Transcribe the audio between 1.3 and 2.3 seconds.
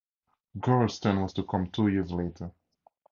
to come two years